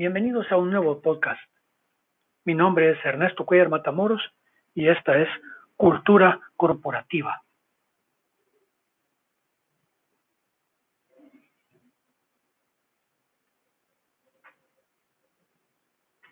[0.00, 1.42] Bienvenidos a un nuevo podcast.
[2.46, 4.22] Mi nombre es Ernesto Cuellar Matamoros
[4.74, 5.28] y esta es
[5.76, 7.42] Cultura Corporativa.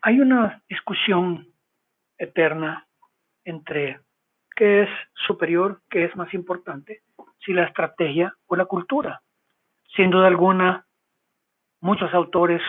[0.01, 1.53] Hay una discusión
[2.17, 2.89] eterna
[3.45, 4.01] entre
[4.57, 4.89] qué es
[5.27, 7.03] superior, qué es más importante,
[7.45, 9.21] si la estrategia o la cultura.
[9.95, 10.87] Sin duda alguna,
[11.83, 12.63] muchos autores,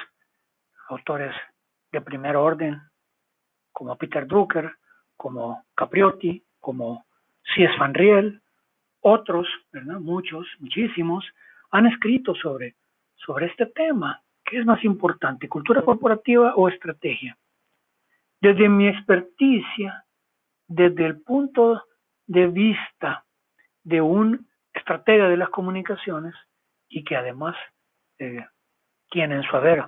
[0.89, 1.34] autores
[1.91, 2.81] de primer orden,
[3.71, 4.71] como Peter Drucker,
[5.16, 7.05] como Capriotti, como
[7.55, 7.73] C.S.
[7.80, 8.41] Van Riel,
[9.02, 9.99] otros, ¿verdad?
[9.99, 11.25] muchos, muchísimos,
[11.71, 12.75] han escrito sobre,
[13.16, 14.21] sobre este tema.
[14.44, 17.38] ¿Qué es más importante, cultura corporativa o estrategia?
[18.41, 20.03] Desde mi experticia,
[20.67, 21.83] desde el punto
[22.25, 23.25] de vista
[23.83, 26.33] de un estratega de las comunicaciones
[26.88, 27.55] y que además
[28.17, 28.45] eh,
[29.09, 29.83] tiene en su haber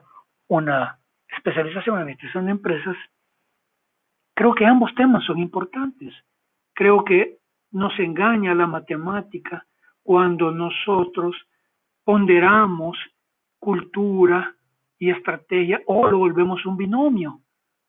[0.52, 1.00] una
[1.30, 2.98] especialización en administración de empresas,
[4.34, 6.14] creo que ambos temas son importantes.
[6.74, 7.38] Creo que
[7.72, 9.66] nos engaña la matemática
[10.04, 11.38] cuando nosotros
[12.04, 12.98] ponderamos
[13.60, 14.54] cultura
[15.00, 17.40] y estrategia o lo volvemos un binomio.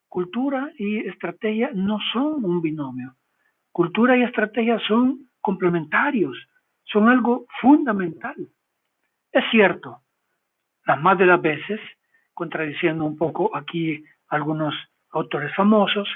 [0.08, 3.16] Cultura y estrategia no son un binomio.
[3.72, 6.36] Cultura y estrategia son complementarios,
[6.84, 8.36] son algo fundamental.
[9.32, 10.02] Es cierto,
[10.86, 11.80] las más de las veces,
[12.34, 14.74] contradiciendo un poco aquí algunos
[15.10, 16.08] autores famosos,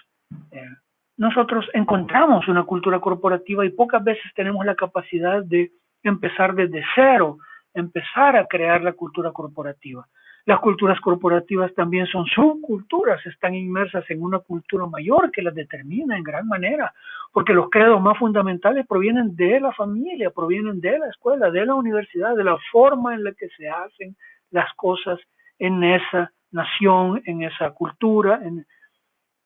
[0.51, 0.69] eh,
[1.17, 5.73] nosotros encontramos una cultura corporativa y pocas veces tenemos la capacidad de
[6.03, 7.39] empezar desde cero,
[7.75, 10.07] empezar a crear la cultura corporativa.
[10.47, 16.17] Las culturas corporativas también son subculturas, están inmersas en una cultura mayor que las determina
[16.17, 16.95] en gran manera,
[17.33, 21.75] porque los credos más fundamentales provienen de la familia, provienen de la escuela, de la
[21.75, 24.17] universidad, de la forma en la que se hacen
[24.53, 25.19] las cosas
[25.59, 28.67] en esa nación, en esa cultura, en,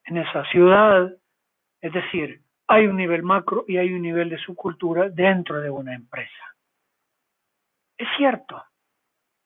[0.05, 1.13] en esa ciudad.
[1.81, 5.95] Es decir, hay un nivel macro y hay un nivel de subcultura dentro de una
[5.95, 6.55] empresa.
[7.99, 8.63] Es cierto,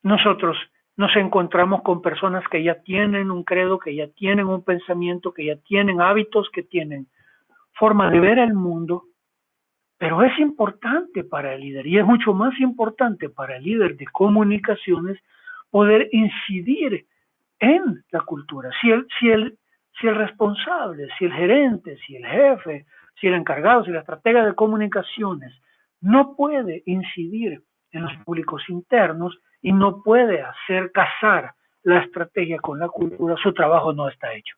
[0.02, 0.56] nosotros
[0.97, 5.46] nos encontramos con personas que ya tienen un credo, que ya tienen un pensamiento, que
[5.46, 7.08] ya tienen hábitos, que tienen
[7.72, 9.04] forma de ver el mundo,
[9.98, 14.06] pero es importante para el líder y es mucho más importante para el líder de
[14.06, 15.19] comunicaciones
[15.74, 17.04] poder incidir
[17.58, 18.70] en la cultura.
[18.80, 19.58] Si el,
[20.00, 22.86] responsable, si el gerente, si el jefe,
[23.20, 25.52] si el encargado, si la estratega de comunicaciones
[26.00, 32.78] no puede incidir en los públicos internos, y no puede hacer casar la estrategia con
[32.78, 34.54] la cultura, su trabajo no está hecho.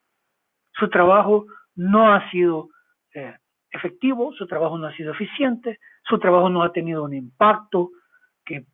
[0.73, 2.69] Su trabajo no ha sido
[3.15, 3.35] eh,
[3.71, 7.93] efectivo, su trabajo no ha sido eficiente, su trabajo no ha tenido un impacto
[8.45, 8.67] que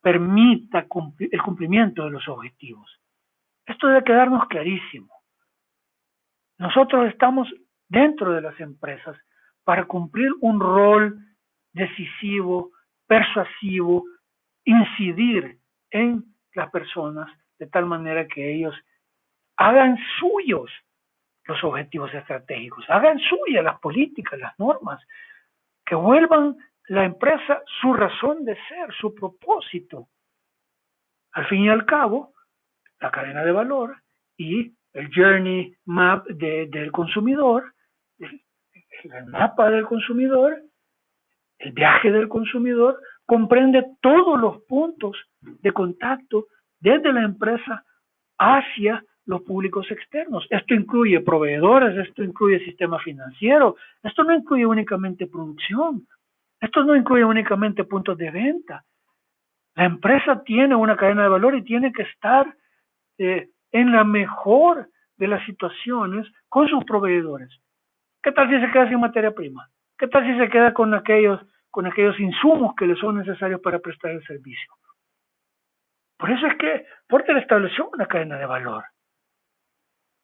[0.00, 0.86] permita
[1.18, 2.90] el cumplimiento de los objetivos.
[3.66, 5.12] Esto debe quedarnos clarísimo.
[6.58, 7.48] Nosotros estamos
[7.88, 9.16] dentro de las empresas
[9.64, 11.18] para cumplir un rol
[11.72, 12.70] decisivo,
[13.06, 14.04] persuasivo,
[14.64, 15.58] incidir
[15.90, 18.74] en las personas de tal manera que ellos
[19.56, 20.70] hagan suyos
[21.44, 25.02] los objetivos estratégicos, hagan suyas las políticas, las normas,
[25.84, 26.56] que vuelvan
[26.88, 30.08] la empresa su razón de ser, su propósito.
[31.32, 32.32] Al fin y al cabo,
[33.00, 33.96] la cadena de valor
[34.36, 37.74] y el journey map del consumidor,
[38.18, 40.62] el mapa del consumidor,
[41.58, 46.46] el viaje del consumidor, comprende todos los puntos de contacto
[46.80, 47.84] desde la empresa
[48.38, 50.46] hacia los públicos externos.
[50.48, 56.06] Esto incluye proveedores, esto incluye sistema financiero, esto no incluye únicamente producción,
[56.60, 58.84] esto no incluye únicamente puntos de venta.
[59.74, 62.52] La empresa tiene una cadena de valor y tiene que estar
[63.18, 67.50] eh, en la mejor de las situaciones con sus proveedores.
[68.22, 69.68] ¿Qué tal si se queda sin materia prima?
[69.96, 71.40] ¿Qué tal si se queda con aquellos
[71.70, 74.72] con aquellos insumos que le son necesarios para prestar el servicio.
[76.18, 78.84] Por eso es que Porter estableció una cadena de valor.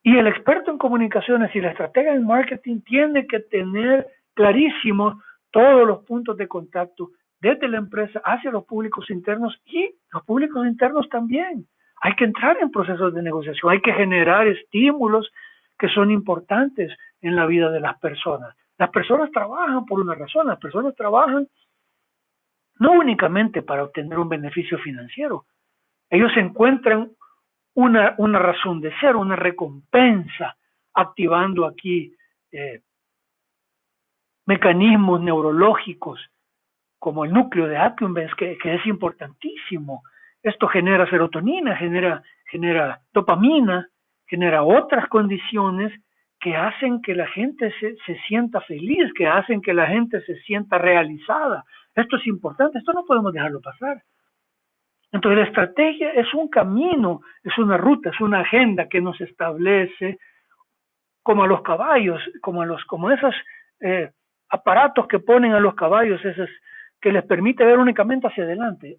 [0.02, 5.14] Y el experto en comunicaciones y la estratega en marketing tiene que tener clarísimos
[5.54, 7.10] todos los puntos de contacto
[7.40, 11.68] desde la empresa hacia los públicos internos y los públicos internos también.
[12.02, 15.30] Hay que entrar en procesos de negociación, hay que generar estímulos
[15.78, 18.56] que son importantes en la vida de las personas.
[18.78, 21.46] Las personas trabajan por una razón, las personas trabajan
[22.80, 25.44] no únicamente para obtener un beneficio financiero,
[26.10, 27.12] ellos encuentran
[27.74, 30.56] una, una razón de ser, una recompensa,
[30.94, 32.12] activando aquí
[32.50, 32.80] eh,
[34.46, 36.20] mecanismos neurológicos
[36.98, 40.02] como el núcleo de Accumbens, que, que, es importantísimo.
[40.42, 43.88] Esto genera serotonina, genera, genera dopamina,
[44.26, 45.92] genera otras condiciones
[46.40, 50.36] que hacen que la gente se, se, sienta feliz, que hacen que la gente se
[50.40, 51.64] sienta realizada.
[51.94, 54.02] Esto es importante, esto no podemos dejarlo pasar.
[55.12, 60.18] Entonces la estrategia es un camino, es una ruta, es una agenda que nos establece
[61.22, 63.34] como a los caballos, como a los, como esos
[63.80, 64.10] eh,
[64.54, 66.48] aparatos que ponen a los caballos, esos
[67.00, 68.98] que les permite ver únicamente hacia adelante.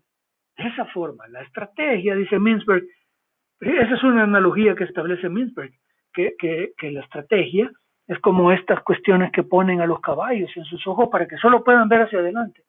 [0.57, 2.83] De esa forma, la estrategia, dice Mintzberg,
[3.59, 5.71] esa es una analogía que establece Mintzberg,
[6.13, 7.69] que, que, la estrategia
[8.07, 11.63] es como estas cuestiones que ponen a los caballos en sus ojos para que solo
[11.63, 12.63] puedan ver hacia adelante.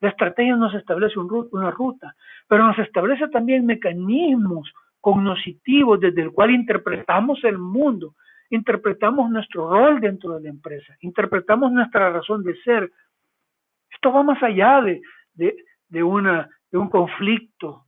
[0.00, 2.14] La estrategia nos establece un, una ruta,
[2.48, 8.14] pero nos establece también mecanismos cognitivos desde el cual interpretamos el mundo,
[8.50, 12.90] interpretamos nuestro rol dentro de la empresa, interpretamos nuestra razón de ser.
[13.90, 15.00] Esto va más allá de,
[15.34, 15.56] de,
[15.88, 17.84] de, una, de un conflicto.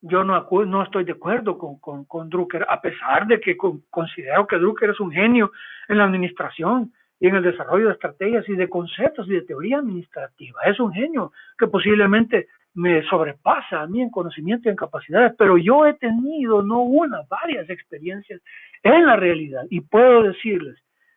[0.00, 4.46] Yo no, no estoy de acuerdo con, con, con Drucker, a pesar de que considero
[4.46, 5.50] que Drucker es un genio
[5.88, 9.78] en la administración y en el desarrollo de estrategias y de conceptos y de teoría
[9.78, 10.60] administrativa.
[10.66, 15.58] Es un genio que posiblemente me sobrepasa a mí en conocimiento y en capacidades, pero
[15.58, 18.40] yo he tenido no una, varias experiencias
[18.82, 20.76] en la realidad y puedo decirles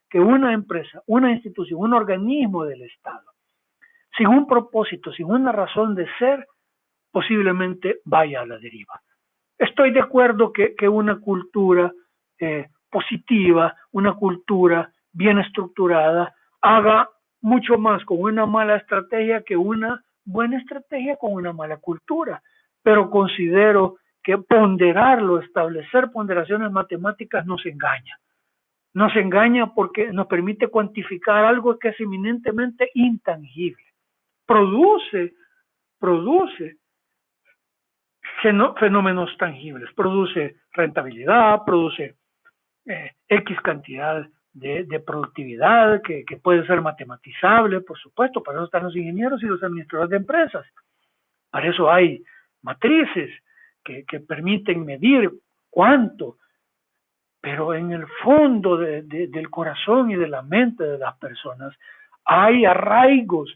[0.10, 3.32] que una empresa, una institución, un organismo del Estado,
[4.18, 6.46] sin un propósito, sin una razón de ser,
[7.12, 9.02] posiblemente vaya a la deriva.
[9.58, 11.92] Estoy de acuerdo que, que una cultura
[12.40, 17.10] eh, positiva, una cultura bien estructurada, haga
[17.42, 22.42] mucho más con una mala estrategia que una buena estrategia con una mala cultura.
[22.84, 28.20] Pero considero que ponderarlo, establecer ponderaciones matemáticas nos engaña.
[28.94, 33.84] Nos engaña porque nos permite cuantificar algo que es eminentemente intangible.
[34.46, 35.34] Produce,
[36.00, 36.78] produce
[38.42, 42.16] fenómenos tangibles, produce rentabilidad, produce
[42.86, 48.96] eh, X cantidad de, productividad que, puede ser matematizable, por supuesto, para eso están los
[48.96, 50.66] ingenieros y los administradores de empresas.
[51.50, 52.24] Para eso hay
[52.62, 53.30] matrices
[53.84, 55.32] que, permiten medir
[55.70, 56.38] cuánto,
[57.42, 61.74] pero en el fondo del corazón y de la mente de las personas
[62.26, 63.52] hay arraigos,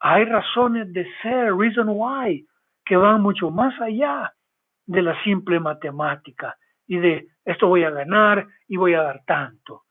[0.00, 2.46] hay razones de ser, reason why,
[2.84, 4.32] que van mucho más allá
[4.86, 6.56] de la simple matemática
[6.86, 9.82] y de esto voy a ganar y voy a dar tanto.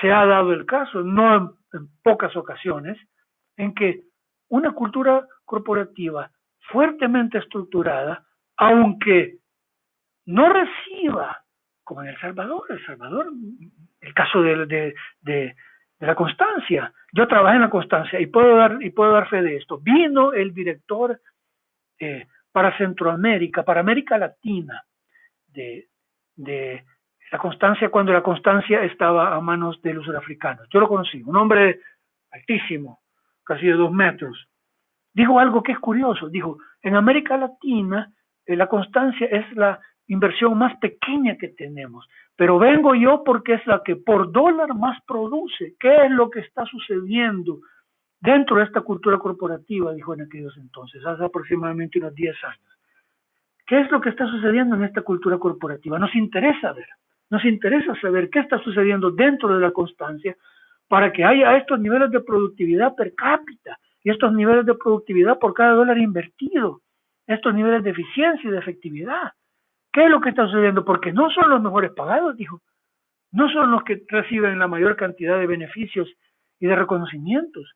[0.00, 2.98] Se ha dado el caso, no en, pocas ocasiones,
[3.56, 4.02] en que
[4.48, 6.30] una cultura corporativa
[6.70, 8.24] fuertemente estructurada,
[8.56, 9.38] aunque
[10.26, 11.42] no reciba,
[11.84, 13.26] como en El Salvador, El Salvador,
[14.00, 14.94] el caso de,
[16.00, 16.92] la constancia.
[17.12, 19.78] Yo trabajé en la constancia y puedo dar, y puedo dar fe de esto.
[19.78, 21.20] Vino el director
[21.98, 24.82] eh, para Centroamérica, para América Latina,
[25.46, 25.88] de,
[26.34, 26.84] de
[27.30, 30.68] la constancia cuando la constancia estaba a manos de los surafricanos.
[30.70, 31.80] Yo lo conocí, un hombre
[32.30, 33.00] altísimo,
[33.44, 34.48] casi de dos metros.
[35.14, 38.12] Dijo algo que es curioso, dijo, en América Latina
[38.46, 42.06] la constancia es la inversión más pequeña que tenemos,
[42.36, 45.74] pero vengo yo porque es la que por dólar más produce.
[45.78, 47.60] ¿Qué es lo que está sucediendo
[48.20, 49.92] dentro de esta cultura corporativa?
[49.92, 52.78] Dijo en aquellos entonces, hace aproximadamente unos 10 años.
[53.66, 55.98] ¿Qué es lo que está sucediendo en esta cultura corporativa?
[55.98, 56.88] Nos interesa ver.
[57.30, 60.36] Nos interesa saber qué está sucediendo dentro de la constancia
[60.88, 65.54] para que haya estos niveles de productividad per cápita y estos niveles de productividad por
[65.54, 66.82] cada dólar invertido,
[67.26, 69.32] estos niveles de eficiencia y de efectividad.
[69.92, 70.84] ¿Qué es lo que está sucediendo?
[70.84, 72.62] Porque no son los mejores pagados, dijo.
[73.30, 76.08] No son los que reciben la mayor cantidad de beneficios
[76.60, 77.72] y de reconocimientos.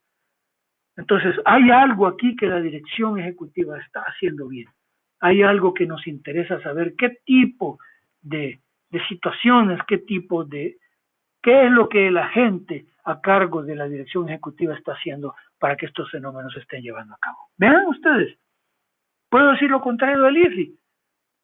[0.97, 4.69] Entonces, hay algo aquí que la dirección ejecutiva está haciendo bien.
[5.21, 7.79] Hay algo que nos interesa saber qué tipo
[8.23, 8.61] de
[8.91, 10.79] de situaciones, qué tipo de,
[11.43, 15.77] qué es lo que la gente a cargo de la dirección ejecutiva está haciendo para
[15.77, 17.39] que estos fenómenos se estén llevando a cabo.
[17.57, 18.39] Vean ustedes,
[19.37, 20.79] puedo decir lo contrario del IRRI.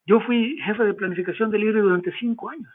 [0.07, 2.73] Yo fui jefe de planificación del IRRI durante cinco años.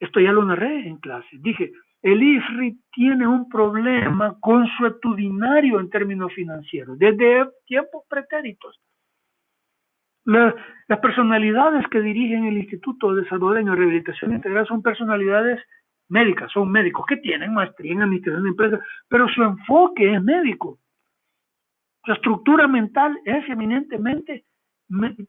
[0.00, 1.28] Esto ya lo narré en clase.
[1.38, 1.70] Dije,
[2.02, 8.80] el IFRI tiene un problema consuetudinario en términos financieros, desde tiempos pretéritos
[10.24, 15.60] las personalidades que dirigen el Instituto de Salvadoreño de Rehabilitación Integral son personalidades
[16.08, 20.78] médicas, son médicos que tienen maestría en administración de empresas, pero su enfoque es médico.
[22.04, 24.44] Su estructura mental es eminentemente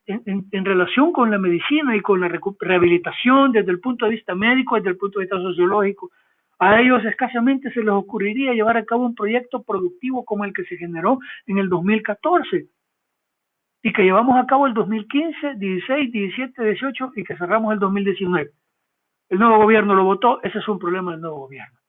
[0.08, 4.76] en, relación con la medicina y con la rehabilitación desde el punto de vista médico,
[4.76, 6.12] desde el punto de vista sociológico.
[6.60, 10.64] A ellos escasamente se les ocurriría llevar a cabo un proyecto productivo como el que
[10.64, 12.68] se generó en el 2014
[13.84, 18.52] y que llevamos a cabo el 2015, 16, 17, 18 y que cerramos el 2019.
[19.30, 21.80] el nuevo gobierno lo votó, ese es un problema del nuevo gobierno.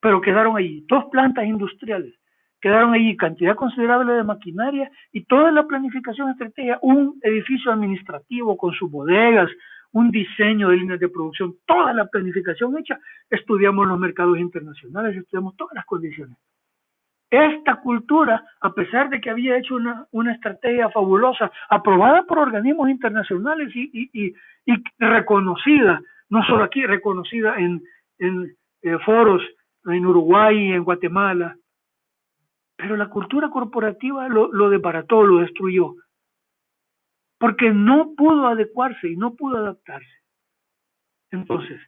[0.00, 2.14] Pero quedaron allí dos plantas industriales,
[2.62, 8.72] quedaron allí cantidad considerable de maquinaria y toda la planificación estratégica, un edificio administrativo con
[8.72, 9.50] sus bodegas,
[9.90, 15.56] un diseño de líneas de producción, toda la planificación hecha, estudiamos los mercados internacionales, estudiamos
[15.56, 16.38] todas las condiciones.
[17.30, 22.88] Esta cultura, a pesar de que había hecho una, una estrategia fabulosa, aprobada por organismos
[22.88, 24.34] internacionales y, y,
[24.66, 27.82] y, reconocida, no solo aquí, reconocida en,
[28.18, 29.42] en eh, foros
[29.86, 31.56] en Uruguay en Guatemala,
[32.82, 35.94] pero la cultura corporativa lo, lo desbarató, lo destruyó
[37.38, 40.16] porque no pudo adecuarse y no pudo adaptarse.
[41.30, 41.80] Entonces,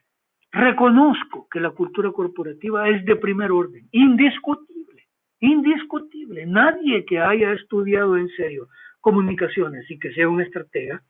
[0.52, 5.08] reconozco que la cultura corporativa es de primer orden, indiscutible,
[5.40, 6.46] indiscutible.
[6.46, 8.68] Nadie que haya estudiado en serio
[9.00, 11.02] comunicaciones y que sea un estratega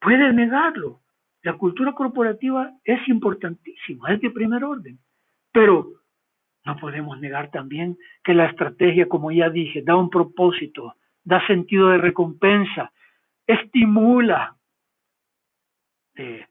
[0.00, 1.00] puede negarlo.
[1.42, 5.00] La cultura corporativa es importantísima, es de primer orden,
[5.52, 6.01] pero
[6.64, 11.88] no podemos negar también que la estrategia, como ya dije, da un propósito, da sentido
[11.88, 12.92] de recompensa,
[13.46, 14.56] estimula
[16.14, 16.46] eh,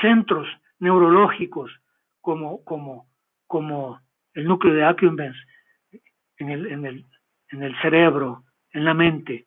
[0.00, 0.46] centros
[0.78, 1.70] neurológicos
[2.20, 3.06] como, como,
[3.46, 4.00] como
[4.34, 5.36] el núcleo de Accumbens
[6.38, 7.04] en el, en, el,
[7.50, 9.46] en el cerebro, en la mente,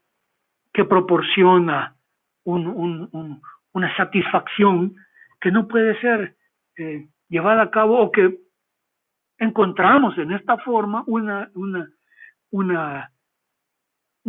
[0.73, 1.95] que proporciona
[2.43, 3.41] un, un,
[3.73, 4.95] una satisfacción
[5.39, 6.35] que no puede ser
[6.77, 8.39] eh, llevada a cabo o que
[9.39, 11.89] encontramos en esta forma una, una,
[12.51, 13.11] una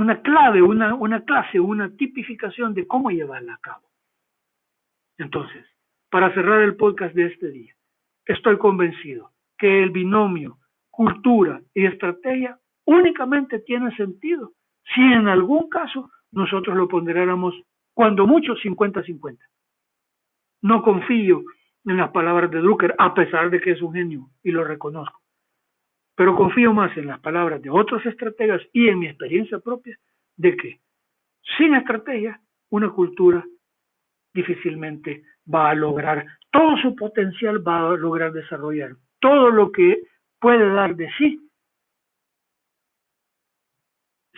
[0.01, 3.87] una clave, una, una clase, una tipificación de cómo llevarla a cabo.
[5.19, 5.67] Entonces,
[6.11, 7.75] para cerrar el podcast de este día,
[8.25, 10.59] estoy convencido que el binomio
[10.91, 14.53] cultura y estrategia únicamente tiene sentido
[14.95, 17.55] si en algún caso nosotros lo ponderáramos
[17.93, 19.39] cuando mucho 50-50.
[20.63, 21.43] No confío
[21.85, 25.21] en las palabras de Drucker, a pesar de que es un genio y lo reconozco.
[26.15, 29.99] Pero confío más en las palabras de otros estrategas y en mi experiencia propia
[30.37, 30.81] de que
[31.57, 33.45] sin estrategia una cultura
[34.35, 38.97] difícilmente va a lograr todo su potencial, va a lograr desarrollar.
[39.21, 40.03] Todo lo que
[40.39, 41.51] puede dar de sí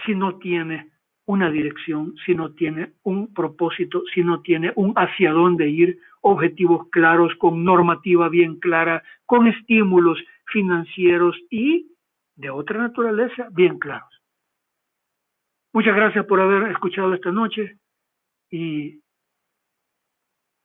[0.04, 0.91] si no tiene
[1.32, 6.88] una dirección, si no tiene un propósito, si no tiene un hacia dónde ir, objetivos
[6.90, 11.90] claros, con normativa bien clara, con estímulos financieros y
[12.36, 14.10] de otra naturaleza bien claros.
[15.72, 17.78] Muchas gracias por haber escuchado esta noche
[18.50, 19.00] y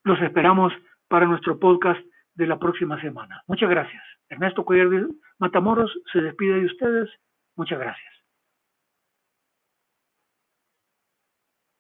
[0.04, 0.74] los esperamos
[1.08, 2.02] para nuestro podcast
[2.36, 3.42] de la próxima semana.
[3.48, 4.04] Muchas gracias.
[4.30, 5.08] Ernesto Cuellar
[5.40, 7.10] Matamoros se despide de ustedes.
[7.56, 8.17] Muchas gracias.